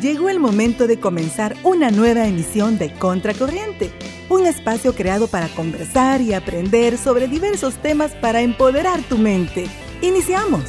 Llegó 0.00 0.30
el 0.30 0.40
momento 0.40 0.86
de 0.86 0.98
comenzar 0.98 1.56
una 1.62 1.90
nueva 1.90 2.26
emisión 2.26 2.78
de 2.78 2.90
Contracorriente, 2.90 3.90
un 4.30 4.46
espacio 4.46 4.94
creado 4.94 5.26
para 5.26 5.48
conversar 5.48 6.22
y 6.22 6.32
aprender 6.32 6.96
sobre 6.96 7.28
diversos 7.28 7.74
temas 7.82 8.12
para 8.12 8.40
empoderar 8.40 9.02
tu 9.02 9.18
mente. 9.18 9.66
Iniciamos. 10.00 10.62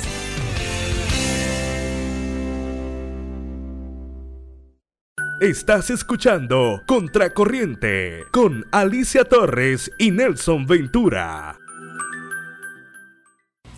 Estás 5.39 5.89
escuchando 5.89 6.81
Contracorriente 6.85 8.25
con 8.33 8.65
Alicia 8.73 9.23
Torres 9.23 9.89
y 9.97 10.11
Nelson 10.11 10.65
Ventura. 10.65 11.57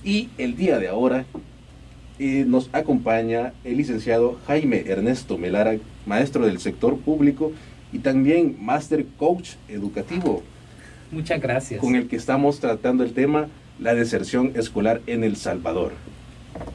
Y 0.03 0.29
el 0.39 0.55
día 0.55 0.79
de 0.79 0.87
ahora 0.87 1.25
eh, 2.19 2.45
nos 2.47 2.69
acompaña 2.73 3.53
el 3.63 3.77
licenciado 3.77 4.37
Jaime 4.47 4.83
Ernesto 4.87 5.37
Melara, 5.37 5.77
maestro 6.05 6.45
del 6.45 6.59
sector 6.59 6.97
público 6.97 7.51
y 7.91 7.99
también 7.99 8.57
Master 8.59 9.05
Coach 9.17 9.51
Educativo. 9.67 10.43
Muchas 11.11 11.41
gracias. 11.41 11.79
Con 11.79 11.95
el 11.95 12.07
que 12.07 12.15
estamos 12.15 12.59
tratando 12.59 13.03
el 13.03 13.13
tema 13.13 13.47
la 13.79 13.93
deserción 13.95 14.51
escolar 14.55 15.01
en 15.07 15.23
El 15.23 15.35
Salvador. 15.35 15.93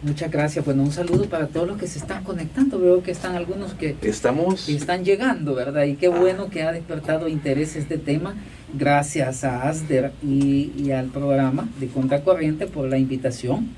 Muchas 0.03 0.31
gracias. 0.31 0.65
Bueno, 0.65 0.83
un 0.83 0.91
saludo 0.91 1.27
para 1.27 1.47
todos 1.47 1.69
los 1.69 1.79
que 1.79 1.87
se 1.87 1.99
están 1.99 2.25
conectando. 2.25 2.79
Veo 2.81 3.03
que 3.03 3.13
están 3.13 3.37
algunos 3.37 3.75
que 3.75 3.97
estamos 4.03 4.69
están 4.69 5.05
llegando, 5.05 5.55
¿verdad? 5.55 5.85
Y 5.85 5.95
qué 5.95 6.09
bueno 6.09 6.51
que 6.51 6.63
ha 6.63 6.73
despertado 6.73 7.29
interés 7.29 7.77
este 7.77 7.97
tema. 7.97 8.35
Gracias 8.75 9.45
a 9.45 9.69
ASDER 9.69 10.13
y, 10.23 10.73
y 10.77 10.91
al 10.91 11.07
programa 11.07 11.69
de 11.79 11.87
Contracorriente 11.89 12.67
por 12.67 12.89
la 12.89 12.99
invitación. 12.99 13.69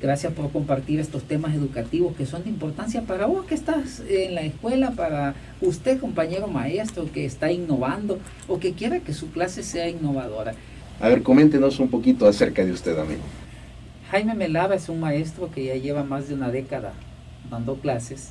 Gracias 0.00 0.32
por 0.32 0.50
compartir 0.50 0.98
estos 0.98 1.24
temas 1.24 1.54
educativos 1.54 2.16
que 2.16 2.24
son 2.24 2.42
de 2.42 2.48
importancia 2.48 3.02
para 3.02 3.26
vos 3.26 3.44
que 3.44 3.54
estás 3.54 4.02
en 4.08 4.34
la 4.34 4.40
escuela, 4.40 4.92
para 4.92 5.34
usted, 5.60 6.00
compañero 6.00 6.48
maestro, 6.48 7.12
que 7.12 7.26
está 7.26 7.52
innovando 7.52 8.18
o 8.48 8.58
que 8.58 8.72
quiera 8.72 9.00
que 9.00 9.12
su 9.12 9.30
clase 9.30 9.62
sea 9.62 9.90
innovadora. 9.90 10.54
A 11.00 11.08
ver, 11.08 11.22
coméntenos 11.22 11.78
un 11.80 11.88
poquito 11.88 12.26
acerca 12.26 12.64
de 12.64 12.72
usted, 12.72 12.98
amigo. 12.98 13.20
Jaime 14.10 14.34
Melava 14.34 14.74
es 14.74 14.88
un 14.88 15.00
maestro 15.00 15.50
que 15.50 15.66
ya 15.66 15.74
lleva 15.74 16.02
más 16.02 16.28
de 16.28 16.34
una 16.34 16.50
década 16.50 16.94
dando 17.50 17.74
clases. 17.76 18.30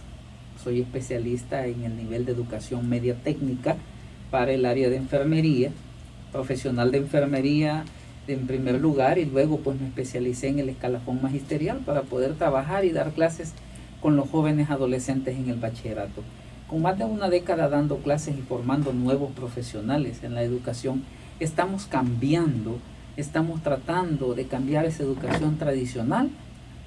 Soy 0.64 0.82
especialista 0.82 1.68
en 1.68 1.84
el 1.84 1.96
nivel 1.96 2.26
de 2.26 2.32
educación 2.32 2.90
media 2.90 3.14
técnica 3.14 3.78
para 4.32 4.52
el 4.54 4.66
área 4.66 4.90
de 4.90 4.98
enfermería, 4.98 5.72
profesional 6.32 6.92
de 6.92 6.98
enfermería 6.98 7.86
en 8.30 8.48
primer 8.48 8.80
lugar 8.80 9.18
y 9.18 9.26
luego 9.26 9.58
pues 9.58 9.80
me 9.80 9.88
especialicé 9.88 10.48
en 10.48 10.60
el 10.60 10.70
escalafón 10.70 11.22
magisterial 11.22 11.80
para 11.86 12.04
poder 12.04 12.36
trabajar 12.36 12.86
y 12.86 12.92
dar 12.92 13.12
clases 13.12 13.54
con 14.02 14.16
los 14.16 14.30
jóvenes 14.30 14.70
adolescentes 14.70 15.38
en 15.38 15.50
el 15.50 15.60
bachillerato. 15.60 16.24
Con 16.68 16.82
más 16.82 16.98
de 16.98 17.06
una 17.06 17.30
década 17.30 17.68
dando 17.68 17.98
clases 17.98 18.38
y 18.38 18.42
formando 18.42 18.94
nuevos 18.94 19.32
profesionales 19.32 20.24
en 20.24 20.36
la 20.36 20.44
educación, 20.44 21.04
estamos 21.40 21.86
cambiando 21.86 22.80
estamos 23.20 23.62
tratando 23.62 24.34
de 24.34 24.46
cambiar 24.46 24.86
esa 24.86 25.04
educación 25.04 25.58
tradicional 25.58 26.30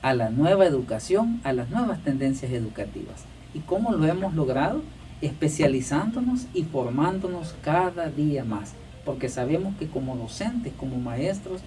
a 0.00 0.14
la 0.14 0.30
nueva 0.30 0.66
educación, 0.66 1.40
a 1.44 1.52
las 1.52 1.70
nuevas 1.70 2.02
tendencias 2.02 2.52
educativas. 2.52 3.24
¿Y 3.54 3.60
cómo 3.60 3.92
lo 3.92 4.06
hemos 4.06 4.34
logrado? 4.34 4.82
Especializándonos 5.20 6.46
y 6.54 6.64
formándonos 6.64 7.54
cada 7.62 8.08
día 8.08 8.44
más, 8.44 8.72
porque 9.04 9.28
sabemos 9.28 9.74
que 9.78 9.88
como 9.88 10.16
docentes, 10.16 10.72
como 10.78 10.96
maestros, 10.98 11.60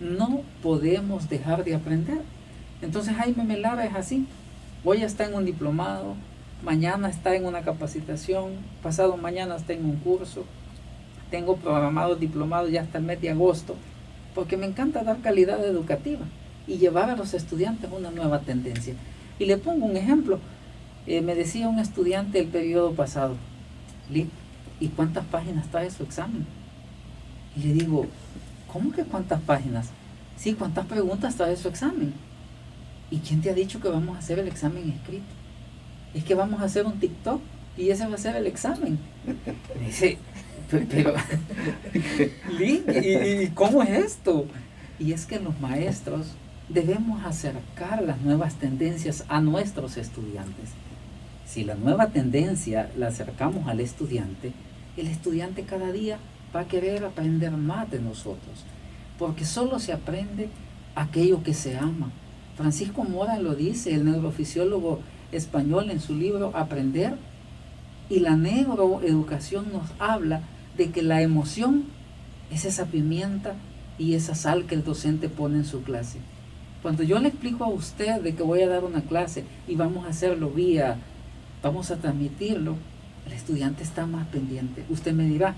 no 0.00 0.42
podemos 0.62 1.28
dejar 1.28 1.64
de 1.64 1.74
aprender. 1.74 2.20
Entonces 2.82 3.16
Jaime 3.16 3.44
Melara 3.44 3.86
es 3.86 3.94
así. 3.94 4.26
Hoy 4.84 5.02
está 5.02 5.24
en 5.24 5.34
un 5.34 5.44
diplomado, 5.44 6.14
mañana 6.62 7.08
está 7.08 7.34
en 7.34 7.46
una 7.46 7.62
capacitación, 7.62 8.52
pasado 8.82 9.16
mañana 9.16 9.56
está 9.56 9.72
en 9.72 9.84
un 9.84 9.96
curso. 9.96 10.44
Tengo 11.30 11.56
programado 11.56 12.14
diplomado 12.14 12.68
ya 12.68 12.82
hasta 12.82 12.98
el 12.98 13.04
mes 13.04 13.20
de 13.20 13.30
agosto 13.30 13.74
porque 14.36 14.58
me 14.58 14.66
encanta 14.66 15.02
dar 15.02 15.22
calidad 15.22 15.64
educativa 15.64 16.20
y 16.66 16.76
llevar 16.76 17.08
a 17.08 17.16
los 17.16 17.32
estudiantes 17.32 17.90
una 17.90 18.10
nueva 18.10 18.40
tendencia. 18.40 18.92
Y 19.38 19.46
le 19.46 19.56
pongo 19.56 19.86
un 19.86 19.96
ejemplo. 19.96 20.38
Eh, 21.06 21.22
me 21.22 21.34
decía 21.34 21.68
un 21.68 21.78
estudiante 21.78 22.38
el 22.40 22.48
periodo 22.48 22.92
pasado, 22.92 23.36
¿y 24.10 24.88
cuántas 24.88 25.24
páginas 25.24 25.70
trae 25.70 25.90
su 25.90 26.02
examen? 26.02 26.46
Y 27.56 27.60
le 27.60 27.74
digo, 27.74 28.06
¿cómo 28.72 28.92
que 28.92 29.04
cuántas 29.04 29.40
páginas? 29.40 29.88
Sí, 30.36 30.52
¿cuántas 30.52 30.86
preguntas 30.86 31.36
trae 31.36 31.56
su 31.56 31.68
examen? 31.68 32.12
¿Y 33.10 33.18
quién 33.18 33.40
te 33.40 33.50
ha 33.50 33.54
dicho 33.54 33.80
que 33.80 33.88
vamos 33.88 34.16
a 34.16 34.18
hacer 34.18 34.38
el 34.38 34.48
examen 34.48 34.90
escrito? 34.90 35.24
Es 36.14 36.24
que 36.24 36.34
vamos 36.34 36.60
a 36.60 36.64
hacer 36.64 36.84
un 36.86 36.98
TikTok 36.98 37.40
y 37.76 37.90
ese 37.90 38.06
va 38.06 38.14
a 38.14 38.18
ser 38.18 38.36
el 38.36 38.46
examen. 38.46 38.98
dice, 39.84 40.18
pero, 40.70 41.14
¿y, 42.60 43.48
cómo 43.54 43.82
es 43.82 43.90
esto? 43.90 44.46
Y 44.98 45.12
es 45.12 45.26
que 45.26 45.38
los 45.38 45.58
maestros 45.60 46.32
debemos 46.68 47.24
acercar 47.24 48.02
las 48.02 48.20
nuevas 48.20 48.54
tendencias 48.56 49.24
a 49.28 49.40
nuestros 49.40 49.96
estudiantes. 49.96 50.70
Si 51.46 51.64
la 51.64 51.74
nueva 51.76 52.08
tendencia 52.08 52.90
la 52.96 53.08
acercamos 53.08 53.68
al 53.68 53.80
estudiante, 53.80 54.52
el 54.96 55.06
estudiante 55.06 55.62
cada 55.62 55.92
día 55.92 56.18
va 56.54 56.60
a 56.60 56.68
querer 56.68 57.04
aprender 57.04 57.52
más 57.52 57.90
de 57.90 58.00
nosotros, 58.00 58.64
porque 59.18 59.44
solo 59.44 59.78
se 59.78 59.92
aprende 59.92 60.48
aquello 60.94 61.42
que 61.42 61.54
se 61.54 61.76
ama. 61.76 62.10
Francisco 62.56 63.04
Mora 63.04 63.38
lo 63.38 63.54
dice, 63.54 63.94
el 63.94 64.04
neurofisiólogo 64.04 65.00
español 65.32 65.90
en 65.90 66.00
su 66.00 66.14
libro 66.14 66.52
Aprender, 66.54 67.16
y 68.08 68.20
la 68.20 68.36
neuroeducación 68.36 69.72
nos 69.72 69.90
habla 69.98 70.42
de 70.76 70.90
que 70.90 71.02
la 71.02 71.22
emoción 71.22 71.84
es 72.50 72.64
esa 72.64 72.86
pimienta 72.86 73.54
y 73.98 74.14
esa 74.14 74.34
sal 74.34 74.66
que 74.66 74.74
el 74.74 74.84
docente 74.84 75.28
pone 75.28 75.56
en 75.56 75.64
su 75.64 75.82
clase. 75.82 76.18
Cuando 76.82 77.02
yo 77.02 77.18
le 77.18 77.28
explico 77.28 77.64
a 77.64 77.68
usted 77.68 78.20
de 78.20 78.34
que 78.34 78.42
voy 78.42 78.62
a 78.62 78.68
dar 78.68 78.84
una 78.84 79.00
clase 79.00 79.44
y 79.66 79.74
vamos 79.74 80.06
a 80.06 80.10
hacerlo 80.10 80.50
vía, 80.50 80.98
vamos 81.62 81.90
a 81.90 81.96
transmitirlo, 81.96 82.76
el 83.26 83.32
estudiante 83.32 83.82
está 83.82 84.06
más 84.06 84.28
pendiente. 84.28 84.84
Usted 84.88 85.12
me 85.12 85.24
dirá, 85.24 85.56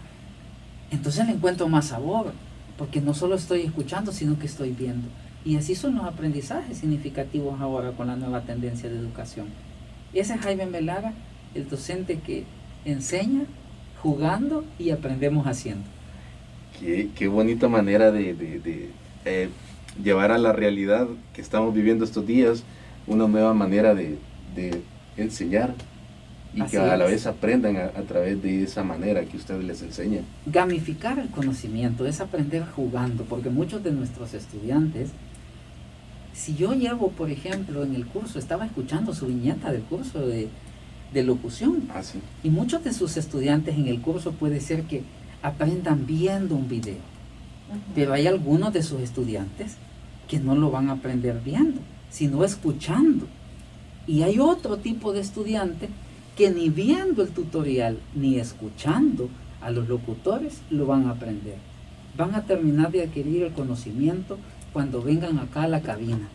entonces 0.90 1.26
le 1.26 1.32
encuentro 1.32 1.68
más 1.68 1.88
sabor, 1.88 2.32
porque 2.76 3.00
no 3.00 3.14
solo 3.14 3.34
estoy 3.34 3.62
escuchando, 3.62 4.12
sino 4.12 4.38
que 4.38 4.46
estoy 4.46 4.70
viendo. 4.70 5.08
Y 5.44 5.56
así 5.56 5.74
son 5.74 5.96
los 5.96 6.04
aprendizajes 6.04 6.78
significativos 6.78 7.60
ahora 7.60 7.92
con 7.92 8.06
la 8.06 8.16
nueva 8.16 8.42
tendencia 8.42 8.88
de 8.88 8.98
educación. 8.98 9.46
Ese 10.12 10.34
es 10.34 10.40
Jaime 10.40 10.66
Melaga, 10.66 11.12
el 11.54 11.68
docente 11.68 12.18
que 12.18 12.44
enseña 12.84 13.44
jugando 14.02 14.64
y 14.78 14.90
aprendemos 14.90 15.46
haciendo. 15.46 15.84
Qué, 16.80 17.28
bonita 17.28 17.68
manera 17.68 18.12
de, 18.12 18.90
eh, 19.24 19.48
llevar 20.02 20.30
a 20.30 20.38
la 20.38 20.52
realidad 20.52 21.08
que 21.34 21.40
estamos 21.40 21.74
viviendo 21.74 22.04
estos 22.04 22.24
días 22.26 22.62
una 23.06 23.26
nueva 23.26 23.54
manera 23.54 23.94
de, 23.94 24.18
enseñar 25.16 25.74
y 26.54 26.62
que 26.62 26.78
a 26.78 26.96
la 26.96 27.04
vez 27.04 27.26
aprendan 27.26 27.76
a, 27.76 28.02
través 28.02 28.42
de 28.42 28.62
esa 28.62 28.82
manera 28.82 29.24
que 29.24 29.36
usted 29.36 29.60
les 29.62 29.82
enseña. 29.82 30.22
Gamificar 30.46 31.18
el 31.18 31.28
conocimiento 31.28 32.06
es 32.06 32.20
aprender 32.20 32.64
jugando, 32.64 33.24
porque 33.24 33.50
muchos 33.50 33.84
de 33.84 33.92
nuestros 33.92 34.34
estudiantes, 34.34 35.10
si 36.32 36.56
yo 36.56 36.72
llevo, 36.72 37.10
por 37.10 37.30
ejemplo, 37.30 37.84
en 37.84 37.94
el 37.94 38.06
curso, 38.06 38.38
estaba 38.38 38.64
escuchando 38.66 39.14
su 39.14 39.26
viñeta 39.26 39.72
del 39.72 39.82
curso 39.82 40.26
de 40.26 40.48
de 41.12 41.22
locución. 41.22 41.88
Ah, 41.94 42.02
y 42.42 42.50
muchos 42.50 42.84
de 42.84 42.92
sus 42.92 43.16
estudiantes 43.16 43.76
en 43.76 43.88
el 43.88 44.00
curso 44.00 44.32
puede 44.32 44.60
ser 44.60 44.84
que 44.84 45.02
aprendan 45.42 46.06
viendo 46.06 46.54
un 46.54 46.68
video. 46.68 46.98
Pero 47.94 48.14
hay 48.14 48.26
algunos 48.26 48.72
de 48.72 48.82
sus 48.82 49.00
estudiantes 49.00 49.76
que 50.26 50.40
no 50.40 50.54
lo 50.54 50.70
van 50.70 50.88
a 50.88 50.94
aprender 50.94 51.40
viendo, 51.44 51.80
sino 52.10 52.44
escuchando. 52.44 53.26
Y 54.06 54.22
hay 54.22 54.38
otro 54.38 54.78
tipo 54.78 55.12
de 55.12 55.20
estudiante 55.20 55.88
que 56.38 56.50
ni 56.50 56.68
viendo 56.70 57.22
el 57.24 57.30
tutorial 57.30 57.98
ni 58.14 58.38
escuchando 58.38 59.28
a 59.60 59.72
los 59.72 59.88
locutores 59.88 60.62
lo 60.70 60.86
van 60.86 61.08
a 61.08 61.10
aprender. 61.10 61.56
Van 62.16 62.36
a 62.36 62.44
terminar 62.44 62.92
de 62.92 63.02
adquirir 63.02 63.42
el 63.42 63.52
conocimiento 63.52 64.38
cuando 64.72 65.02
vengan 65.02 65.40
acá 65.40 65.62
a 65.62 65.68
la 65.68 65.80
cabina, 65.80 66.28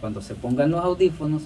cuando 0.00 0.22
se 0.22 0.34
pongan 0.34 0.70
los 0.70 0.82
audífonos, 0.82 1.42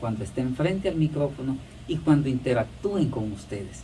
cuando 0.00 0.22
estén 0.22 0.54
frente 0.54 0.88
al 0.88 0.94
micrófono 0.94 1.56
y 1.88 1.96
cuando 1.96 2.28
interactúen 2.28 3.10
con 3.10 3.32
ustedes. 3.32 3.80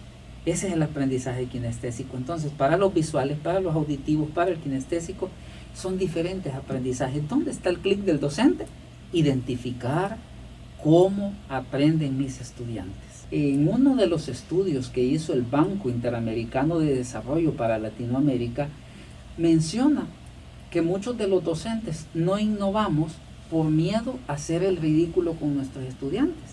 Ese 0.46 0.68
es 0.68 0.74
el 0.74 0.82
aprendizaje 0.84 1.46
kinestésico. 1.46 2.16
Entonces, 2.16 2.52
para 2.52 2.76
los 2.76 2.94
visuales, 2.94 3.38
para 3.38 3.58
los 3.58 3.74
auditivos, 3.74 4.30
para 4.30 4.52
el 4.52 4.58
kinestésico, 4.58 5.30
son 5.74 5.98
diferentes 5.98 6.54
aprendizajes. 6.54 7.28
¿Dónde 7.28 7.50
está 7.50 7.70
el 7.70 7.78
clic 7.78 8.02
del 8.02 8.20
docente? 8.20 8.66
Identificar 9.12 10.16
cómo 10.80 11.34
aprenden 11.48 12.16
mis 12.16 12.40
estudiantes. 12.40 13.07
En 13.30 13.68
uno 13.68 13.94
de 13.94 14.06
los 14.06 14.28
estudios 14.28 14.88
que 14.88 15.02
hizo 15.02 15.34
el 15.34 15.42
Banco 15.42 15.90
Interamericano 15.90 16.78
de 16.78 16.94
Desarrollo 16.94 17.52
para 17.52 17.78
Latinoamérica, 17.78 18.68
menciona 19.36 20.06
que 20.70 20.80
muchos 20.80 21.18
de 21.18 21.28
los 21.28 21.44
docentes 21.44 22.06
no 22.14 22.38
innovamos 22.38 23.12
por 23.50 23.66
miedo 23.66 24.18
a 24.28 24.32
hacer 24.32 24.62
el 24.62 24.78
ridículo 24.78 25.34
con 25.34 25.54
nuestros 25.56 25.84
estudiantes. 25.84 26.52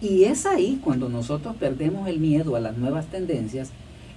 Y 0.00 0.24
es 0.24 0.46
ahí 0.46 0.80
cuando 0.84 1.08
nosotros 1.08 1.56
perdemos 1.56 2.08
el 2.08 2.20
miedo 2.20 2.54
a 2.54 2.60
las 2.60 2.76
nuevas 2.76 3.06
tendencias, 3.06 3.70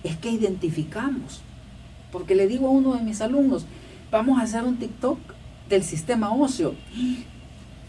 es 0.04 0.18
que 0.18 0.30
identificamos. 0.30 1.42
Porque 2.12 2.36
le 2.36 2.48
digo 2.48 2.68
a 2.68 2.72
uno 2.72 2.94
de 2.94 3.04
mis 3.04 3.22
alumnos, 3.22 3.66
vamos 4.12 4.40
a 4.40 4.44
hacer 4.44 4.64
un 4.64 4.78
TikTok 4.78 5.18
del 5.68 5.84
sistema 5.84 6.32
óseo. 6.32 6.76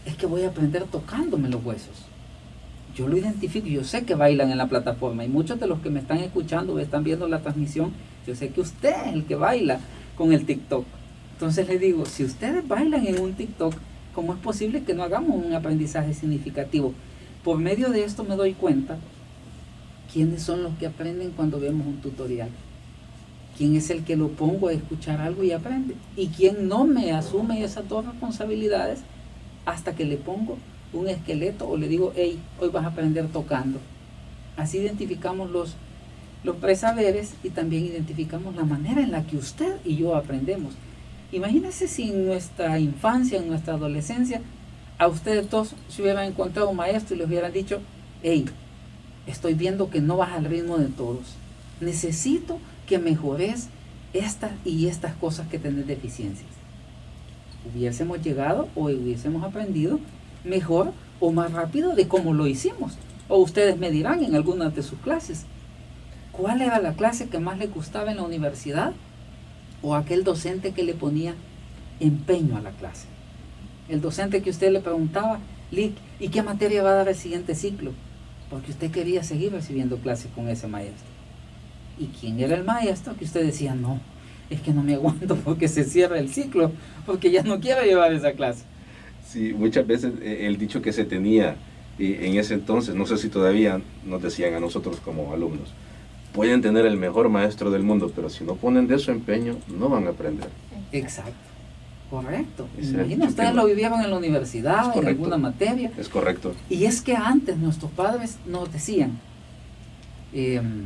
Es 0.05 0.15
que 0.15 0.25
voy 0.25 0.43
a 0.43 0.49
aprender 0.49 0.85
tocándome 0.85 1.49
los 1.49 1.63
huesos. 1.63 2.09
Yo 2.95 3.07
lo 3.07 3.17
identifico, 3.17 3.67
yo 3.67 3.83
sé 3.83 4.03
que 4.03 4.15
bailan 4.15 4.51
en 4.51 4.57
la 4.57 4.67
plataforma 4.67 5.23
y 5.23 5.29
muchos 5.29 5.59
de 5.59 5.67
los 5.67 5.79
que 5.79 5.89
me 5.89 5.99
están 5.99 6.17
escuchando 6.19 6.73
o 6.73 6.79
están 6.79 7.03
viendo 7.03 7.27
la 7.27 7.39
transmisión, 7.39 7.91
yo 8.25 8.35
sé 8.35 8.49
que 8.49 8.61
usted 8.61 8.93
es 9.07 9.13
el 9.13 9.25
que 9.25 9.35
baila 9.35 9.79
con 10.15 10.33
el 10.33 10.45
TikTok. 10.45 10.85
Entonces 11.33 11.67
le 11.67 11.79
digo, 11.79 12.05
si 12.05 12.23
ustedes 12.23 12.67
bailan 12.67 13.07
en 13.07 13.19
un 13.19 13.33
TikTok, 13.33 13.73
¿cómo 14.13 14.33
es 14.33 14.39
posible 14.39 14.83
que 14.83 14.93
no 14.93 15.03
hagamos 15.03 15.43
un 15.43 15.53
aprendizaje 15.53 16.13
significativo? 16.13 16.93
Por 17.43 17.57
medio 17.57 17.89
de 17.89 18.03
esto 18.03 18.23
me 18.23 18.35
doy 18.35 18.53
cuenta 18.53 18.97
quiénes 20.11 20.41
son 20.41 20.63
los 20.63 20.73
que 20.77 20.87
aprenden 20.87 21.31
cuando 21.31 21.59
vemos 21.59 21.87
un 21.87 22.01
tutorial. 22.01 22.49
¿Quién 23.57 23.75
es 23.75 23.89
el 23.89 24.03
que 24.03 24.15
lo 24.15 24.29
pongo 24.29 24.67
a 24.67 24.73
escuchar 24.73 25.21
algo 25.21 25.43
y 25.43 25.51
aprende? 25.51 25.95
¿Y 26.15 26.27
quién 26.27 26.67
no 26.67 26.85
me 26.85 27.11
asume 27.11 27.63
esas 27.63 27.87
dos 27.87 28.05
responsabilidades 28.05 28.99
hasta 29.65 29.95
que 29.95 30.05
le 30.05 30.17
pongo 30.17 30.57
un 30.93 31.07
esqueleto 31.07 31.67
o 31.67 31.77
le 31.77 31.87
digo, 31.87 32.13
hey, 32.15 32.39
hoy 32.59 32.69
vas 32.69 32.85
a 32.85 32.89
aprender 32.89 33.27
tocando? 33.27 33.79
Así 34.57 34.79
identificamos 34.79 35.49
los, 35.51 35.75
los 36.43 36.55
presaberes 36.57 37.33
y 37.43 37.49
también 37.49 37.85
identificamos 37.85 38.55
la 38.55 38.63
manera 38.63 39.01
en 39.01 39.11
la 39.11 39.23
que 39.23 39.37
usted 39.37 39.77
y 39.85 39.95
yo 39.95 40.15
aprendemos. 40.15 40.73
Imagínense 41.31 41.87
si 41.87 42.09
en 42.09 42.25
nuestra 42.25 42.79
infancia, 42.79 43.37
en 43.37 43.47
nuestra 43.47 43.75
adolescencia, 43.75 44.41
a 44.97 45.07
ustedes 45.07 45.49
dos 45.49 45.75
se 45.87 46.01
hubieran 46.01 46.25
encontrado 46.25 46.69
un 46.69 46.75
maestro 46.75 47.15
y 47.15 47.19
les 47.19 47.27
hubieran 47.27 47.53
dicho, 47.53 47.79
hey, 48.23 48.45
estoy 49.27 49.53
viendo 49.53 49.89
que 49.89 50.01
no 50.01 50.17
vas 50.17 50.33
al 50.33 50.45
ritmo 50.45 50.77
de 50.77 50.87
todos. 50.87 51.35
Necesito 51.79 52.59
que 52.87 52.99
mejores 52.99 53.69
estas 54.13 54.51
y 54.65 54.87
estas 54.87 55.13
cosas 55.15 55.47
que 55.47 55.59
tenés 55.59 55.87
deficiencias. 55.87 56.49
Hubiésemos 57.71 58.21
llegado 58.21 58.67
o 58.75 58.85
hubiésemos 58.85 59.43
aprendido 59.43 59.99
mejor 60.43 60.93
o 61.19 61.31
más 61.31 61.51
rápido 61.51 61.95
de 61.95 62.07
cómo 62.07 62.33
lo 62.33 62.47
hicimos. 62.47 62.97
O 63.27 63.37
ustedes 63.37 63.77
me 63.77 63.91
dirán 63.91 64.23
en 64.23 64.35
algunas 64.35 64.75
de 64.75 64.83
sus 64.83 64.99
clases, 64.99 65.45
¿cuál 66.31 66.61
era 66.61 66.79
la 66.79 66.93
clase 66.93 67.29
que 67.29 67.39
más 67.39 67.57
le 67.57 67.67
gustaba 67.67 68.11
en 68.11 68.17
la 68.17 68.23
universidad? 68.23 68.93
O 69.81 69.95
aquel 69.95 70.23
docente 70.23 70.71
que 70.71 70.83
le 70.83 70.93
ponía 70.93 71.35
empeño 71.99 72.57
a 72.57 72.61
la 72.61 72.71
clase. 72.71 73.07
El 73.87 74.01
docente 74.01 74.41
que 74.41 74.49
usted 74.49 74.71
le 74.71 74.81
preguntaba, 74.81 75.39
Lick, 75.71 75.95
¿y 76.19 76.29
qué 76.29 76.41
materia 76.41 76.83
va 76.83 76.91
a 76.91 76.95
dar 76.95 77.09
el 77.09 77.15
siguiente 77.15 77.55
ciclo? 77.55 77.91
Porque 78.49 78.71
usted 78.71 78.91
quería 78.91 79.23
seguir 79.23 79.51
recibiendo 79.51 79.97
clases 79.97 80.31
con 80.33 80.47
ese 80.47 80.67
maestro. 80.67 81.07
¿Y 81.99 82.07
quién 82.07 82.39
era 82.39 82.55
el 82.55 82.63
maestro? 82.63 83.15
Que 83.15 83.25
usted 83.25 83.45
decía, 83.45 83.75
no, 83.75 83.99
es 84.49 84.61
que 84.61 84.73
no 84.73 84.81
me 84.81 84.93
aguanto 84.95 85.35
porque 85.35 85.67
se 85.67 85.83
cierra 85.83 86.17
el 86.17 86.29
ciclo, 86.29 86.71
porque 87.05 87.31
ya 87.31 87.43
no 87.43 87.59
quiero 87.59 87.83
llevar 87.83 88.13
esa 88.13 88.33
clase. 88.33 88.63
Sí, 89.31 89.53
muchas 89.53 89.85
veces 89.85 90.13
eh, 90.21 90.47
el 90.47 90.57
dicho 90.57 90.81
que 90.81 90.91
se 90.91 91.05
tenía 91.05 91.55
eh, 91.99 92.19
en 92.23 92.37
ese 92.37 92.55
entonces, 92.55 92.95
no 92.95 93.05
sé 93.05 93.17
si 93.17 93.29
todavía 93.29 93.79
nos 94.05 94.21
decían 94.23 94.55
a 94.55 94.59
nosotros 94.59 94.99
como 95.05 95.33
alumnos, 95.33 95.69
pueden 96.33 96.61
tener 96.61 96.85
el 96.87 96.97
mejor 96.97 97.29
maestro 97.29 97.69
del 97.69 97.83
mundo, 97.83 98.11
pero 98.15 98.29
si 98.29 98.43
no 98.43 98.55
ponen 98.55 98.87
de 98.87 98.97
su 98.97 99.11
empeño, 99.11 99.57
no 99.67 99.87
van 99.87 100.07
a 100.07 100.11
aprender. 100.11 100.49
Exacto. 100.91 101.49
Correcto. 102.09 102.67
Imagina, 102.81 103.27
ustedes 103.27 103.53
lo 103.53 103.67
vivieron 103.67 104.01
en 104.01 104.09
la 104.09 104.17
universidad, 104.17 104.97
en 104.97 105.07
alguna 105.07 105.37
materia. 105.37 105.91
Es 105.95 106.09
correcto. 106.09 106.55
Y 106.67 106.85
es 106.85 107.01
que 107.01 107.15
antes 107.15 107.55
nuestros 107.57 107.91
padres 107.91 108.39
nos 108.47 108.73
decían, 108.73 109.19
em, 110.33 110.85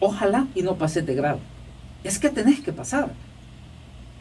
ojalá 0.00 0.46
y 0.54 0.62
no 0.62 0.76
pases 0.76 1.04
de 1.04 1.14
grado. 1.14 1.40
Es 2.04 2.18
que 2.18 2.30
tenés 2.30 2.60
que 2.60 2.72
pasar. 2.72 3.12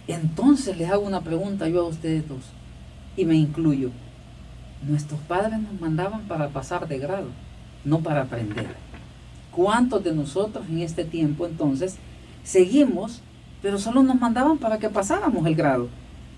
Entonces 0.09 0.77
les 0.77 0.89
hago 0.89 1.05
una 1.05 1.21
pregunta 1.21 1.69
yo 1.69 1.81
a 1.81 1.87
ustedes 1.87 2.27
dos, 2.27 2.44
y 3.15 3.25
me 3.25 3.35
incluyo. 3.35 3.91
Nuestros 4.87 5.19
padres 5.21 5.59
nos 5.59 5.79
mandaban 5.79 6.21
para 6.21 6.49
pasar 6.49 6.87
de 6.87 6.97
grado, 6.97 7.27
no 7.85 7.99
para 7.99 8.23
aprender. 8.23 8.75
¿Cuántos 9.51 10.03
de 10.03 10.13
nosotros 10.13 10.65
en 10.69 10.79
este 10.79 11.03
tiempo 11.03 11.45
entonces 11.45 11.97
seguimos 12.43 13.21
pero 13.61 13.77
solo 13.77 14.03
nos 14.03 14.19
mandaban 14.19 14.57
para 14.57 14.79
que 14.79 14.89
pasáramos 14.89 15.45
el 15.45 15.55
grado, 15.55 15.87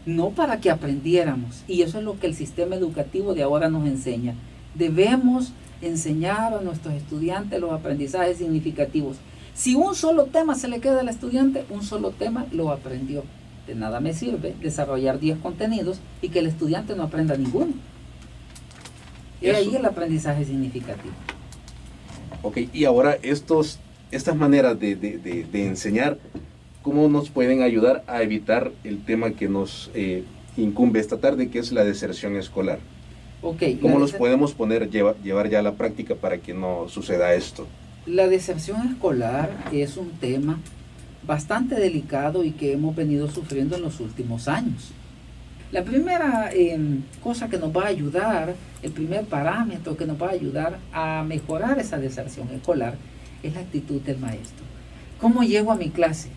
no 0.05 0.31
para 0.31 0.59
que 0.59 0.69
aprendiéramos. 0.69 1.63
Y 1.67 1.81
eso 1.81 1.99
es 1.99 2.03
lo 2.03 2.19
que 2.19 2.27
el 2.27 2.35
sistema 2.35 2.75
educativo 2.75 3.33
de 3.33 3.43
ahora 3.43 3.69
nos 3.69 3.87
enseña. 3.87 4.35
Debemos 4.75 5.53
enseñar 5.81 6.53
a 6.53 6.61
nuestros 6.61 6.93
estudiantes 6.93 7.59
los 7.59 7.71
aprendizajes 7.71 8.37
significativos. 8.37 9.17
Si 9.53 9.75
un 9.75 9.95
solo 9.95 10.25
tema 10.25 10.55
se 10.55 10.67
le 10.67 10.79
queda 10.79 11.01
al 11.01 11.09
estudiante, 11.09 11.65
un 11.69 11.83
solo 11.83 12.11
tema 12.11 12.45
lo 12.51 12.71
aprendió. 12.71 13.23
De 13.67 13.75
nada 13.75 13.99
me 13.99 14.13
sirve 14.13 14.55
desarrollar 14.61 15.19
10 15.19 15.39
contenidos 15.39 15.99
y 16.21 16.29
que 16.29 16.39
el 16.39 16.47
estudiante 16.47 16.95
no 16.95 17.03
aprenda 17.03 17.37
ninguno. 17.37 17.73
Y 19.41 19.49
ahí 19.49 19.75
el 19.75 19.85
aprendizaje 19.85 20.45
significativo. 20.45 21.13
Ok, 22.41 22.59
y 22.73 22.85
ahora 22.85 23.17
estos, 23.21 23.79
estas 24.11 24.35
maneras 24.35 24.79
de, 24.79 24.95
de 24.95 25.65
enseñar 25.65 26.17
cómo 26.83 27.07
nos 27.09 27.29
pueden 27.29 27.63
ayudar 27.63 28.03
a 28.05 28.21
evitar 28.21 28.71
el 28.83 29.03
tema 29.03 29.31
que 29.31 29.49
nos 29.49 29.89
eh, 29.95 30.23
incumbe 30.57 30.99
esta 30.99 31.17
tarde, 31.17 31.49
que 31.49 31.57
es 31.57 31.71
la 31.71 31.83
deserción 31.83 32.35
escolar. 32.35 32.79
Okay, 33.41 33.75
¿Cómo 33.75 33.99
los 33.99 34.13
podemos 34.13 34.53
poner, 34.53 34.89
llevar 34.89 35.49
ya 35.49 35.59
a 35.59 35.61
la 35.61 35.73
práctica 35.73 36.15
para 36.15 36.37
que 36.37 36.53
no 36.53 36.87
suceda 36.87 37.33
esto? 37.33 37.67
La 38.05 38.27
deserción 38.27 38.87
escolar 38.87 39.49
es 39.71 39.97
un 39.97 40.11
tema 40.11 40.59
bastante 41.25 41.75
delicado 41.75 42.43
y 42.43 42.51
que 42.51 42.73
hemos 42.73 42.95
venido 42.95 43.29
sufriendo 43.29 43.75
en 43.75 43.83
los 43.83 43.99
últimos 43.99 44.47
años. 44.47 44.91
La 45.71 45.83
primera 45.83 46.51
em, 46.53 47.01
cosa 47.21 47.49
que 47.49 47.57
nos 47.57 47.75
va 47.75 47.85
a 47.85 47.87
ayudar, 47.87 48.55
el 48.81 48.91
primer 48.91 49.25
parámetro 49.25 49.97
que 49.97 50.05
nos 50.05 50.21
va 50.21 50.27
a 50.27 50.31
ayudar 50.31 50.77
a 50.91 51.23
mejorar 51.23 51.79
esa 51.79 51.97
deserción 51.97 52.49
escolar 52.51 52.95
es 53.41 53.53
la 53.53 53.61
actitud 53.61 53.99
del 54.01 54.19
maestro. 54.19 54.63
¿Cómo 55.19 55.43
llego 55.43 55.71
a 55.71 55.75
mi 55.75 55.89
clase? 55.89 56.29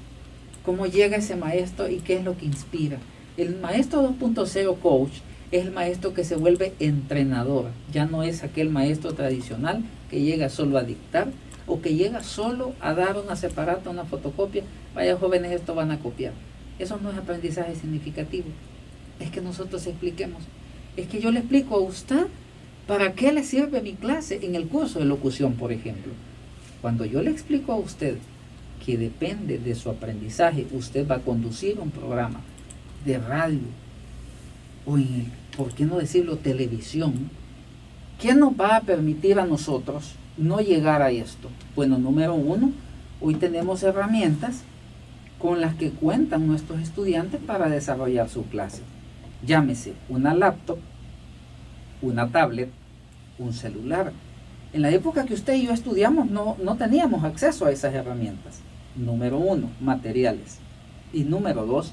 cómo 0.67 0.87
llega 0.87 1.17
ese 1.17 1.37
maestro 1.37 1.89
y 1.89 1.99
qué 2.01 2.17
es 2.17 2.25
lo 2.25 2.37
que 2.37 2.45
inspira. 2.45 2.99
El 3.37 3.57
maestro 3.61 4.03
2.0 4.03 4.79
coach 4.81 5.13
es 5.53 5.65
el 5.65 5.71
maestro 5.71 6.13
que 6.13 6.25
se 6.25 6.35
vuelve 6.35 6.75
entrenador, 6.81 7.67
ya 7.93 8.05
no 8.05 8.25
es 8.25 8.43
aquel 8.43 8.69
maestro 8.69 9.15
tradicional 9.15 9.85
que 10.11 10.21
llega 10.21 10.49
solo 10.49 10.77
a 10.77 10.83
dictar 10.83 11.29
o 11.67 11.81
que 11.81 11.95
llega 11.95 12.23
solo 12.23 12.75
a 12.81 12.95
dar 12.95 13.19
una 13.19 13.37
separata, 13.37 13.91
una 13.91 14.05
fotocopia, 14.05 14.63
vaya 14.95 15.17
jóvenes, 15.17 15.53
esto 15.53 15.75
van 15.75 15.91
a 15.91 15.99
copiar. 15.99 16.33
Eso 16.79 16.99
no 17.03 17.11
es 17.11 17.19
aprendizaje 17.19 17.75
significativo. 17.75 18.47
Es 19.19 19.31
que 19.31 19.41
nosotros 19.41 19.87
expliquemos. 19.87 20.43
Es 20.97 21.09
que 21.09 21.21
yo 21.21 21.31
le 21.31 21.41
explico 21.41 21.77
a 21.77 21.81
usted 21.81 22.27
para 22.87 23.15
qué 23.15 23.33
le 23.33 23.43
sirve 23.43 23.83
mi 23.83 23.95
clase 23.95 24.39
en 24.43 24.55
el 24.55 24.69
curso 24.69 24.99
de 24.99 25.07
locución, 25.07 25.55
por 25.55 25.73
ejemplo. 25.73 26.13
Cuando 26.81 27.05
yo 27.05 27.23
le 27.23 27.31
explico 27.31 27.73
a 27.73 27.77
usted 27.77 28.19
que 28.85 28.97
depende 28.97 29.59
de 29.59 29.75
su 29.75 29.91
aprendizaje, 29.91 30.67
usted 30.71 31.09
va 31.09 31.17
a 31.17 31.21
conducir 31.21 31.81
un 31.81 31.91
programa 31.91 32.41
de 33.05 33.19
radio 33.19 33.59
o 34.85 34.97
en, 34.97 35.33
¿por 35.57 35.73
qué 35.75 35.85
no 35.85 35.99
decirlo?, 35.99 36.37
televisión, 36.37 37.31
¿qué 38.21 38.35
nos 38.35 38.53
va 38.53 38.77
a 38.77 38.81
permitir 38.83 39.41
a 39.41 39.47
nosotros 39.47 40.15
no 40.37 40.61
llegar 40.61 41.03
a 41.03 41.11
esto? 41.11 41.51
Bueno, 41.75 41.99
número 41.99 42.35
uno, 42.35 42.73
hoy 43.21 43.35
tenemos 43.35 43.83
herramientas 43.83 44.63
con 45.39 45.61
las 45.61 45.75
que 45.75 45.91
cuentan 45.91 46.47
nuestros 46.47 46.81
estudiantes 46.81 47.41
para 47.41 47.69
desarrollar 47.69 48.29
su 48.29 48.45
clase. 48.47 48.83
Llámese 49.45 49.95
una 50.09 50.35
laptop, 50.35 50.79
una 52.03 52.29
tablet, 52.29 52.71
un 53.39 53.53
celular. 53.53 54.13
En 54.73 54.83
la 54.83 54.91
época 54.91 55.25
que 55.25 55.35
usted 55.35 55.55
y 55.55 55.67
yo 55.67 55.73
estudiamos 55.73 56.31
no, 56.31 56.57
no 56.63 56.77
teníamos 56.77 57.25
acceso 57.25 57.67
a 57.67 57.71
esas 57.71 57.95
herramientas 57.95 58.61
número 58.97 59.39
uno, 59.39 59.71
materiales. 59.81 60.59
Y 61.13 61.25
número 61.25 61.67
dos, 61.67 61.93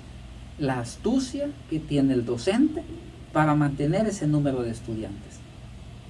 la 0.57 0.79
astucia 0.79 1.49
que 1.69 1.79
tiene 1.79 2.13
el 2.13 2.25
docente 2.25 2.83
para 3.31 3.55
mantener 3.55 4.07
ese 4.07 4.27
número 4.27 4.63
de 4.63 4.71
estudiantes. 4.71 5.39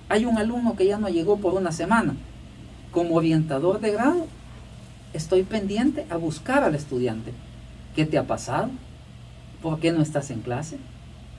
Hay 0.10 0.26
un 0.26 0.38
alumno 0.38 0.76
que 0.76 0.86
ya 0.86 0.98
no 0.98 1.10
llegó 1.10 1.38
por 1.38 1.54
una 1.54 1.72
semana. 1.72 2.16
Como 2.92 3.16
orientador 3.16 3.80
de 3.80 3.92
grado, 3.92 4.28
estoy 5.14 5.44
pendiente 5.44 6.06
a 6.10 6.18
buscar 6.18 6.64
al 6.64 6.76
estudiante. 6.76 7.34
¿Qué 7.96 8.06
te 8.06 8.18
ha 8.18 8.28
pasado? 8.28 8.70
¿Por 9.62 9.80
qué 9.80 9.92
no 9.92 10.02
estás 10.02 10.30
en 10.32 10.42
clase? 10.42 10.78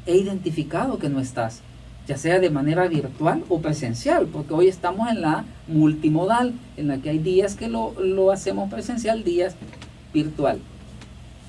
He 0.07 0.17
identificado 0.17 0.99
que 0.99 1.09
no 1.09 1.21
estás 1.21 1.63
ya 2.07 2.19
sea 2.19 2.39
de 2.39 2.51
manera 2.51 2.87
virtual 2.87 3.45
o 3.49 3.61
presencial, 3.61 4.27
porque 4.27 4.53
hoy 4.53 4.69
estamos 4.69 5.11
en 5.11 5.23
la 5.23 5.45
multimodal, 5.69 6.53
en 6.77 6.89
la 6.89 6.99
que 6.99 7.11
hay 7.11 7.19
días 7.19 7.55
que 7.55 7.69
lo, 7.69 8.31
hacemos 8.31 8.71
presencial, 8.71 9.25
días 9.25 9.55
virtual. 10.13 10.59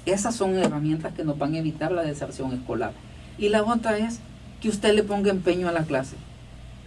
Esas 0.05 0.35
son 0.35 0.55
herramientas 0.55 1.13
que 1.13 1.23
nos 1.23 1.37
van 1.37 1.55
a 1.55 1.57
evitar 1.57 1.91
la 1.91 2.03
deserción 2.03 2.53
escolar. 2.53 2.93
Y 3.37 3.49
la 3.49 3.63
otra 3.63 3.97
es 3.97 4.19
que 4.61 4.69
usted 4.69 4.93
le 4.93 5.03
ponga 5.03 5.29
empeño 5.29 5.67
a 5.67 5.73
la 5.73 5.83
clase. 5.83 6.15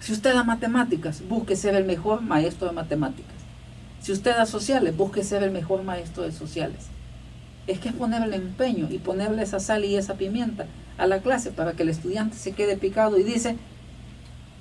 Si 0.00 0.12
usted 0.12 0.34
da 0.34 0.44
matemáticas, 0.44 1.22
busque 1.28 1.56
ser 1.56 1.74
el 1.74 1.84
mejor 1.84 2.22
maestro 2.22 2.68
de 2.68 2.74
matemáticas. 2.74 3.34
Si 4.00 4.12
usted 4.12 4.36
da 4.36 4.46
sociales, 4.46 4.96
busque 4.96 5.24
ser 5.24 5.42
el 5.42 5.50
mejor 5.50 5.82
maestro 5.82 6.22
de 6.22 6.32
sociales. 6.32 6.86
Es 7.66 7.80
que 7.80 7.88
es 7.88 7.94
ponerle 7.94 8.36
empeño 8.36 8.88
y 8.90 8.98
ponerle 8.98 9.42
esa 9.42 9.60
sal 9.60 9.84
y 9.84 9.96
esa 9.96 10.14
pimienta 10.14 10.66
a 10.96 11.06
la 11.06 11.20
clase 11.20 11.50
para 11.50 11.72
que 11.72 11.82
el 11.82 11.88
estudiante 11.90 12.36
se 12.36 12.52
quede 12.52 12.76
picado 12.76 13.18
y 13.18 13.24
dice, 13.24 13.56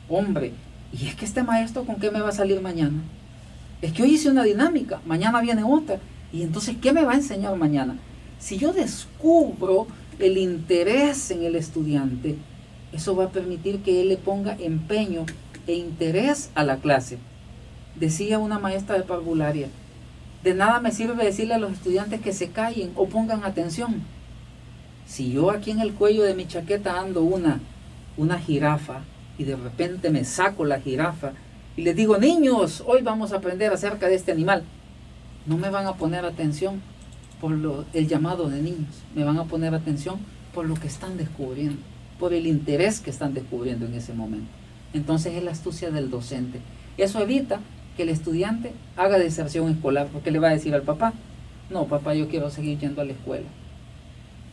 hombre, 0.10 0.54
¿y 0.92 1.08
es 1.08 1.16
que 1.16 1.26
este 1.26 1.44
maestro 1.44 1.86
con 1.86 1.98
qué 1.98 2.12
me 2.12 2.20
va 2.20 2.30
a 2.30 2.34
salir 2.34 2.62
mañana? 2.62 3.02
Es 3.82 3.94
que 3.94 4.04
hoy 4.04 4.16
hice 4.16 4.30
una 4.30 4.44
dinámica, 4.44 5.02
mañana 5.06 5.40
viene 5.42 5.64
otra. 5.64 6.00
Y 6.34 6.42
entonces, 6.42 6.76
¿qué 6.82 6.92
me 6.92 7.06
va 7.06 7.14
a 7.14 7.18
enseñar 7.18 7.56
mañana? 7.56 7.96
Si 8.40 8.58
yo 8.58 8.74
descubro 8.74 9.88
el 10.20 10.38
interés 10.38 11.32
en 11.32 11.44
el 11.44 11.56
estudiante, 11.56 12.38
eso 12.94 13.16
va 13.16 13.26
a 13.26 13.32
permitir 13.32 13.80
que 13.80 14.02
él 14.02 14.10
le 14.10 14.18
ponga 14.18 14.56
empeño 14.60 15.26
e 15.68 15.74
interés 15.74 16.50
a 16.56 16.64
la 16.64 16.78
clase. 16.78 17.18
Decía 17.96 18.40
una 18.40 18.60
maestra 18.60 18.96
de 18.96 19.04
parvularia, 19.04 19.68
de 20.44 20.54
nada 20.54 20.80
me 20.80 20.92
sirve 20.92 21.26
decirle 21.26 21.56
a 21.56 21.60
los 21.60 21.74
estudiantes 21.74 22.22
que 22.22 22.32
se 22.32 22.50
callen 22.50 22.92
o 22.96 23.08
pongan 23.08 23.44
atención. 23.44 24.02
Si 25.06 25.32
yo 25.32 25.52
aquí 25.52 25.72
en 25.72 25.80
el 25.80 25.94
cuello 25.94 26.24
de 26.24 26.36
mi 26.36 26.48
chaqueta 26.48 27.00
ando 27.00 27.22
una, 27.24 27.60
una 28.18 28.40
jirafa 28.40 29.02
y 29.38 29.44
de 29.44 29.56
repente 29.56 30.10
me 30.10 30.24
saco 30.24 30.66
la 30.66 30.80
jirafa 30.80 31.34
y 31.76 31.82
les 31.84 31.96
digo, 31.96 32.18
niños, 32.18 32.84
hoy 32.86 33.02
vamos 33.02 33.32
a 33.32 33.38
aprender 33.38 33.72
acerca 33.72 34.08
de 34.08 34.16
este 34.16 34.32
animal, 34.32 34.64
no 35.46 35.58
me 35.58 35.70
van 35.70 35.86
a 35.88 35.96
poner 35.96 36.26
atención 36.26 36.82
por 37.40 37.52
lo, 37.52 37.86
el 37.94 38.08
llamado 38.08 38.50
de 38.50 38.62
niños, 38.62 39.04
me 39.16 39.24
van 39.24 39.38
a 39.38 39.46
poner 39.46 39.74
atención 39.74 40.20
por 40.54 40.66
lo 40.66 40.76
que 40.76 40.88
están 40.88 41.18
descubriendo, 41.18 41.82
por 42.20 42.34
el 42.34 42.48
interés 42.48 43.00
que 43.00 43.10
están 43.10 43.34
descubriendo 43.34 43.86
en 43.86 43.94
ese 43.94 44.14
momento. 44.14 44.48
Entonces 44.94 45.36
es 45.36 45.44
la 45.44 45.52
astucia 45.52 45.92
del 45.92 46.10
docente. 46.10 46.60
Eso 46.98 47.22
evita 47.22 47.60
que 47.96 48.04
el 48.04 48.10
estudiante 48.10 48.74
haga 48.96 49.18
deserción 49.18 49.70
escolar, 49.70 50.08
porque 50.12 50.32
le 50.32 50.40
va 50.40 50.50
a 50.50 50.54
decir 50.54 50.74
al 50.74 50.84
papá, 50.84 51.14
no, 51.70 51.86
papá, 51.86 52.14
yo 52.14 52.28
quiero 52.28 52.50
seguir 52.50 52.80
yendo 52.80 53.02
a 53.02 53.06
la 53.06 53.14
escuela. 53.14 53.48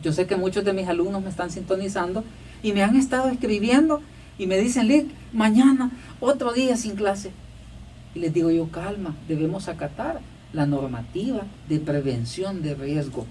Yo 0.03 0.13
sé 0.13 0.27
que 0.27 0.37
muchos 0.37 0.65
de 0.65 0.73
mis 0.73 0.89
alumnos 0.89 1.23
me 1.23 1.31
están 1.31 1.51
sintonizando 1.51 2.25
y 2.63 2.73
me 2.73 2.83
han 2.83 2.97
estado 2.97 3.29
escribiendo 3.29 4.01
y 4.39 4.47
me 4.47 4.59
dicen, 4.59 4.89
Lick, 4.89 5.07
mañana 5.33 5.91
otro 6.21 6.53
día 6.53 6.77
sin 6.77 6.97
clase. 6.97 7.31
Y 8.15 8.21
les 8.21 8.35
digo 8.35 8.51
yo, 8.51 8.69
calma, 8.71 9.15
debemos 9.29 9.69
acatar 9.69 10.21
la 10.53 10.67
normativa 10.67 11.43
de 11.69 11.79
prevención 11.79 12.63
de 12.63 12.75
riesgo. 12.75 13.27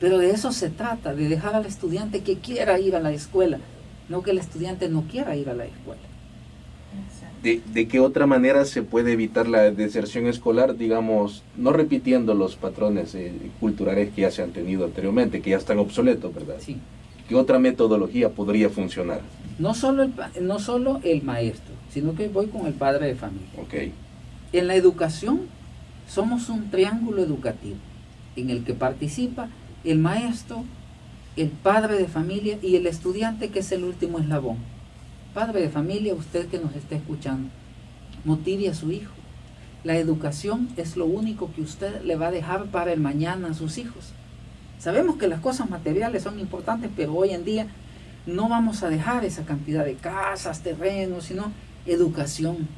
Pero 0.00 0.18
de 0.18 0.30
eso 0.30 0.50
se 0.50 0.70
trata, 0.70 1.14
de 1.14 1.28
dejar 1.28 1.54
al 1.54 1.66
estudiante 1.66 2.20
que 2.20 2.38
quiera 2.38 2.80
ir 2.80 2.96
a 2.96 3.00
la 3.00 3.12
escuela, 3.12 3.58
no 4.08 4.22
que 4.22 4.30
el 4.30 4.38
estudiante 4.38 4.88
no 4.88 5.02
quiera 5.02 5.36
ir 5.36 5.50
a 5.50 5.54
la 5.54 5.66
escuela. 5.66 6.00
¿De, 7.42 7.62
de 7.72 7.88
qué 7.88 8.00
otra 8.00 8.26
manera 8.26 8.64
se 8.64 8.82
puede 8.82 9.12
evitar 9.12 9.48
la 9.48 9.70
deserción 9.70 10.26
escolar, 10.26 10.76
digamos, 10.76 11.42
no 11.56 11.72
repitiendo 11.72 12.34
los 12.34 12.56
patrones 12.56 13.14
eh, 13.14 13.32
culturales 13.60 14.10
que 14.14 14.22
ya 14.22 14.30
se 14.30 14.42
han 14.42 14.50
tenido 14.50 14.84
anteriormente, 14.84 15.40
que 15.40 15.50
ya 15.50 15.56
están 15.56 15.78
obsoletos, 15.78 16.34
¿verdad? 16.34 16.56
Sí. 16.58 16.76
¿Qué 17.28 17.36
otra 17.36 17.58
metodología 17.58 18.30
podría 18.30 18.68
funcionar? 18.68 19.20
No 19.58 19.74
solo 19.74 20.02
el, 20.02 20.12
no 20.40 20.58
solo 20.58 21.00
el 21.04 21.22
maestro, 21.22 21.72
sino 21.90 22.14
que 22.14 22.28
voy 22.28 22.46
con 22.46 22.66
el 22.66 22.74
padre 22.74 23.06
de 23.06 23.14
familia. 23.14 23.48
Ok. 23.56 23.74
En 24.52 24.66
la 24.66 24.74
educación 24.74 25.42
somos 26.08 26.48
un 26.48 26.70
triángulo 26.70 27.22
educativo 27.22 27.76
en 28.36 28.50
el 28.50 28.64
que 28.64 28.74
participa 28.74 29.48
el 29.84 29.98
maestro, 29.98 30.64
el 31.36 31.48
padre 31.48 31.96
de 31.96 32.06
familia 32.06 32.58
y 32.62 32.76
el 32.76 32.86
estudiante 32.86 33.48
que 33.48 33.60
es 33.60 33.72
el 33.72 33.84
último 33.84 34.18
eslabón. 34.18 34.58
Padre 35.32 35.62
de 35.62 35.68
familia, 35.70 36.14
usted 36.14 36.48
que 36.48 36.58
nos 36.58 36.74
está 36.74 36.96
escuchando, 36.96 37.48
motive 38.24 38.68
a 38.68 38.74
su 38.74 38.90
hijo. 38.90 39.12
La 39.84 39.96
educación 39.96 40.68
es 40.76 40.96
lo 40.96 41.06
único 41.06 41.50
que 41.54 41.62
usted 41.62 42.02
le 42.02 42.16
va 42.16 42.26
a 42.28 42.32
dejar 42.32 42.66
para 42.66 42.92
el 42.92 43.00
mañana 43.00 43.48
a 43.48 43.54
sus 43.54 43.78
hijos. 43.78 44.12
Sabemos 44.78 45.16
que 45.16 45.28
las 45.28 45.40
cosas 45.40 45.70
materiales 45.70 46.22
son 46.22 46.38
importantes, 46.38 46.90
pero 46.94 47.14
hoy 47.14 47.30
en 47.30 47.44
día 47.44 47.66
no 48.26 48.48
vamos 48.48 48.82
a 48.82 48.90
dejar 48.90 49.24
esa 49.24 49.44
cantidad 49.44 49.84
de 49.84 49.94
casas, 49.94 50.62
terrenos, 50.62 51.24
sino 51.24 51.52
educación. 51.86 52.68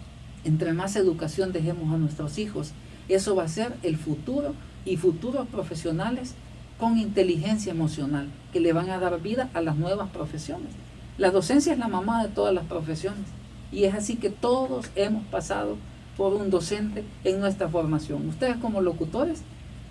Entre 0.45 0.73
más 0.73 0.95
educación 0.95 1.53
dejemos 1.53 1.93
a 1.93 1.99
nuestros 1.99 2.39
hijos, 2.39 2.73
eso 3.09 3.35
va 3.35 3.45
a 3.45 3.49
ser 3.49 3.75
el 3.83 3.97
futuro 3.97 4.55
y 4.85 4.97
futuros 4.97 5.49
profesionales 5.49 6.35
con 6.83 6.99
inteligencia 6.99 7.71
emocional 7.71 8.27
que 8.53 8.59
le 8.59 8.73
van 8.73 8.91
a 8.91 8.99
dar 8.99 9.23
vida 9.23 9.49
a 9.55 9.61
las 9.61 9.77
nuevas 9.77 10.11
profesiones. 10.11 10.73
La 11.17 11.31
docencia 11.31 11.73
es 11.73 11.79
la 11.79 11.87
mamá 11.87 12.25
de 12.27 12.29
todas 12.29 12.53
las 12.53 12.65
profesiones 12.65 13.23
y 13.71 13.85
es 13.85 13.95
así 13.95 14.17
que 14.17 14.31
todos 14.31 14.91
hemos 14.97 15.25
pasado 15.27 15.77
por 16.17 16.35
un 16.35 16.51
docente 16.51 17.05
en 17.23 17.39
nuestra 17.39 17.69
formación. 17.69 18.29
Ustedes 18.29 18.57
como 18.57 18.81
locutores 18.81 19.43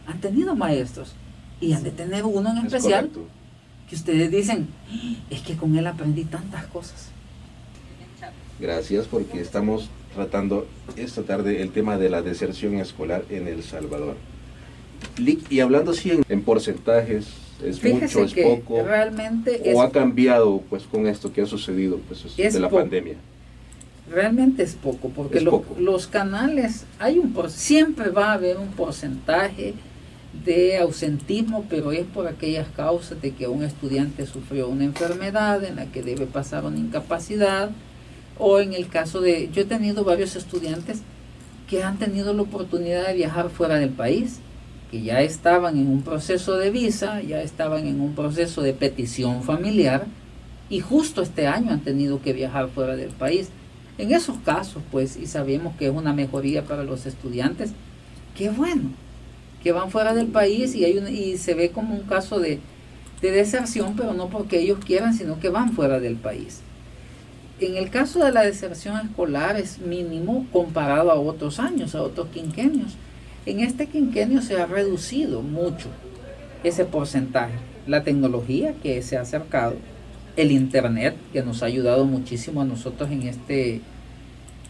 han 0.05 0.19
tenido 0.19 0.53
maestros 0.53 1.13
y 1.61 1.71
han 1.71 1.83
de 1.83 1.91
tener 1.91 2.25
uno 2.25 2.49
en 2.51 2.57
Es 2.57 2.65
especial 2.65 3.07
correcto. 3.07 3.21
que 3.87 3.95
ustedes 3.95 4.29
dicen, 4.29 4.67
es 5.29 5.39
que 5.43 5.55
con 5.55 5.77
él 5.77 5.87
aprendí 5.87 6.25
tantas 6.25 6.65
cosas. 6.65 7.07
Gracias 8.59 9.07
porque 9.07 9.39
estamos 9.39 9.89
tratando 10.13 10.67
esta 10.97 11.23
tarde 11.23 11.61
el 11.61 11.71
tema 11.71 11.97
de 11.97 12.09
la 12.09 12.21
deserción 12.21 12.75
escolar 12.79 13.23
en 13.29 13.47
El 13.47 13.63
Salvador. 13.63 14.17
Y 15.49 15.59
hablando 15.59 15.91
así 15.91 16.11
en, 16.11 16.23
en 16.29 16.41
porcentajes, 16.43 17.27
es 17.63 17.79
Fíjese 17.79 18.01
mucho, 18.19 18.23
es 18.25 18.33
que 18.33 18.43
poco, 18.43 18.83
realmente 18.83 19.69
es 19.69 19.75
o 19.75 19.81
ha 19.81 19.91
cambiado 19.91 20.61
pues 20.69 20.83
con 20.83 21.05
esto 21.07 21.31
que 21.31 21.41
ha 21.41 21.45
sucedido 21.45 21.99
pues 22.07 22.25
Es 22.37 22.53
de 22.53 22.59
la 22.59 22.69
pandemia. 22.69 23.15
Realmente 24.09 24.63
es 24.63 24.73
poco, 24.73 25.09
porque 25.09 25.37
Es 25.37 25.43
lo- 25.43 25.51
poco. 25.51 25.75
los 25.79 26.07
canales, 26.07 26.85
hay 26.99 27.19
un 27.19 27.33
por- 27.33 27.49
siempre 27.51 28.09
va 28.09 28.31
a 28.31 28.33
haber 28.33 28.57
un 28.57 28.69
porcentaje 28.69 29.73
de 30.45 30.77
ausentismo, 30.77 31.65
pero 31.69 31.91
es 31.91 32.05
por 32.05 32.27
aquellas 32.27 32.67
causas 32.69 33.21
de 33.21 33.31
que 33.31 33.47
un 33.47 33.63
estudiante 33.63 34.25
sufrió 34.25 34.67
una 34.69 34.85
enfermedad 34.85 35.63
en 35.63 35.75
la 35.75 35.85
que 35.85 36.01
debe 36.01 36.25
pasar 36.25 36.65
una 36.65 36.77
incapacidad, 36.79 37.69
o 38.39 38.59
en 38.59 38.73
el 38.73 38.87
caso 38.87 39.21
de, 39.21 39.49
yo 39.53 39.61
he 39.61 39.65
tenido 39.65 40.03
varios 40.03 40.35
estudiantes 40.35 41.01
que 41.69 41.83
han 41.83 41.97
tenido 41.99 42.33
la 42.33 42.41
oportunidad 42.41 43.07
de 43.07 43.13
viajar 43.13 43.49
fuera 43.49 43.75
del 43.75 43.89
país, 43.91 44.39
que 44.91 45.01
ya 45.01 45.21
estaban 45.21 45.77
en 45.77 45.87
un 45.87 46.01
proceso 46.03 46.57
de 46.57 46.69
visa, 46.69 47.21
ya 47.21 47.41
estaban 47.41 47.87
en 47.87 48.01
un 48.01 48.13
proceso 48.13 48.61
de 48.61 48.73
petición 48.73 49.41
familiar, 49.43 50.05
y 50.69 50.81
justo 50.81 51.21
este 51.21 51.47
año 51.47 51.71
han 51.71 51.81
tenido 51.81 52.21
que 52.21 52.33
viajar 52.33 52.69
fuera 52.69 52.95
del 52.95 53.09
país. 53.11 53.49
En 53.97 54.11
esos 54.13 54.37
casos, 54.39 54.83
pues, 54.91 55.17
y 55.17 55.27
sabemos 55.27 55.75
que 55.77 55.85
es 55.87 55.91
una 55.93 56.13
mejoría 56.13 56.63
para 56.63 56.83
los 56.83 57.05
estudiantes, 57.05 57.71
qué 58.37 58.49
bueno, 58.49 58.89
que 59.63 59.71
van 59.71 59.91
fuera 59.91 60.13
del 60.13 60.27
país 60.27 60.75
y, 60.75 60.85
hay 60.85 60.97
un- 60.97 61.07
y 61.07 61.37
se 61.37 61.53
ve 61.53 61.69
como 61.69 61.93
un 61.95 62.01
caso 62.03 62.39
de, 62.39 62.59
de 63.21 63.31
deserción, 63.31 63.95
pero 63.95 64.13
no 64.13 64.27
porque 64.29 64.59
ellos 64.59 64.79
quieran, 64.83 65.13
sino 65.13 65.39
que 65.39 65.49
van 65.49 65.73
fuera 65.73 65.99
del 65.99 66.15
país. 66.15 66.61
En 67.59 67.77
el 67.77 67.91
caso 67.91 68.23
de 68.25 68.31
la 68.31 68.41
deserción 68.41 68.97
escolar 69.05 69.55
es 69.57 69.77
mínimo 69.79 70.47
comparado 70.51 71.11
a 71.11 71.15
otros 71.19 71.59
años, 71.59 71.93
a 71.93 72.01
otros 72.01 72.27
quinquenios. 72.33 72.95
En 73.45 73.59
este 73.59 73.87
quinquenio 73.87 74.41
se 74.41 74.59
ha 74.61 74.65
reducido 74.65 75.41
mucho 75.41 75.87
ese 76.63 76.85
porcentaje. 76.85 77.53
La 77.87 78.03
tecnología 78.03 78.73
que 78.83 79.01
se 79.01 79.17
ha 79.17 79.21
acercado, 79.21 79.75
el 80.37 80.51
internet 80.51 81.15
que 81.33 81.41
nos 81.41 81.63
ha 81.63 81.65
ayudado 81.65 82.05
muchísimo 82.05 82.61
a 82.61 82.65
nosotros 82.65 83.09
en 83.11 83.23
este 83.23 83.81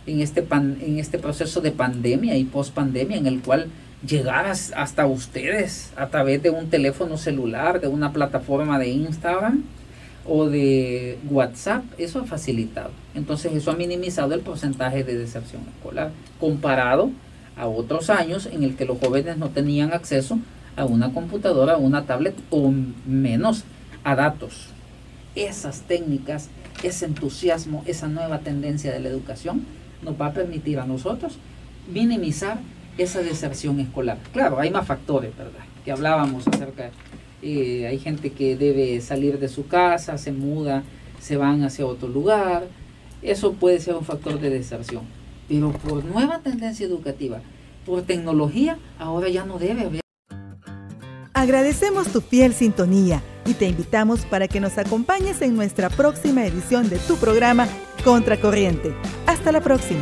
en 0.08 0.20
este 0.20 0.42
pan- 0.42 0.78
en 0.82 0.98
este 0.98 1.20
proceso 1.20 1.62
de 1.62 1.72
pandemia 1.72 2.36
y 2.36 2.44
post-pandemia 2.46 3.18
en 3.18 3.28
el 3.28 3.40
cual 3.42 3.68
llegar 4.08 4.48
as- 4.48 4.74
hasta 4.76 5.06
ustedes 5.06 5.92
a 5.96 6.08
través 6.08 6.42
de 6.42 6.50
un 6.50 6.72
teléfono 6.72 7.18
celular, 7.18 7.80
de 7.80 7.88
una 7.88 8.12
plataforma 8.12 8.80
de 8.80 8.88
Instagram 8.90 9.64
o 10.26 10.48
de 10.50 11.20
WhatsApp, 11.30 11.84
eso 12.00 12.20
ha 12.20 12.24
facilitado. 12.24 12.90
Entonces 13.14 13.54
eso 13.54 13.70
ha 13.70 13.76
minimizado 13.76 14.34
el 14.34 14.40
porcentaje 14.40 15.04
de 15.04 15.18
deserción 15.20 15.62
escolar 15.78 16.12
comparado 16.40 17.12
a 17.56 17.68
otros 17.68 18.10
años 18.10 18.46
en 18.46 18.64
el 18.64 18.76
que 18.76 18.86
los 18.86 19.00
jóvenes 19.00 19.38
no 19.38 19.50
tenían 19.50 19.94
acceso 19.94 20.40
a 20.76 20.86
una 20.86 21.14
computadora, 21.14 21.74
a 21.74 21.78
una 21.78 22.06
tablet 22.06 22.36
o 22.50 22.74
menos 23.06 23.64
a 24.04 24.16
datos. 24.16 24.68
Esas 25.36 25.82
técnicas, 25.82 26.50
ese 26.84 27.06
entusiasmo, 27.06 27.84
esa 27.86 28.08
nueva 28.08 28.40
tendencia 28.40 28.92
de 28.92 29.00
la 29.00 29.10
educación 29.10 29.66
nos 30.02 30.20
va 30.20 30.28
a 30.28 30.34
permitir 30.34 30.80
a 30.80 30.86
nosotros 30.86 31.38
minimizar 31.92 32.60
esa 32.98 33.22
deserción 33.22 33.80
escolar. 33.80 34.18
Claro, 34.34 34.60
hay 34.60 34.70
más 34.70 34.88
factores, 34.88 35.36
¿verdad? 35.38 35.64
Que 35.86 35.92
hablábamos 35.92 36.48
acerca, 36.48 36.92
eh, 37.42 37.88
hay 37.88 38.00
gente 38.00 38.32
que 38.32 38.56
debe 38.56 39.00
salir 39.02 39.40
de 39.40 39.48
su 39.48 39.68
casa, 39.68 40.18
se 40.18 40.32
muda, 40.32 40.84
se 41.20 41.38
van 41.38 41.64
hacia 41.64 41.86
otro 41.86 42.08
lugar, 42.08 42.64
eso 43.22 43.54
puede 43.54 43.80
ser 43.80 43.96
un 43.96 44.06
factor 44.06 44.40
de 44.40 44.50
deserción. 44.50 45.04
Pero 45.52 45.74
por 45.74 46.06
nueva 46.06 46.40
tendencia 46.40 46.86
educativa, 46.86 47.42
por 47.86 48.04
tecnología, 48.04 48.78
ahora 48.98 49.28
ya 49.28 49.46
no 49.46 49.60
debe 49.60 49.82
haber. 49.82 50.00
Agradecemos 51.34 52.08
tu 52.08 52.22
fiel 52.22 52.54
sintonía 52.54 53.22
y 53.46 53.54
te 53.56 53.68
invitamos 53.68 54.22
para 54.22 54.48
que 54.48 54.62
nos 54.62 54.78
acompañes 54.78 55.42
en 55.42 55.58
nuestra 55.58 55.90
próxima 55.90 56.46
edición 56.46 56.88
de 56.90 57.00
tu 57.00 57.18
programa 57.18 57.68
Contracorriente. 58.06 58.96
Hasta 59.28 59.52
la 59.52 59.60
próxima. 59.60 60.00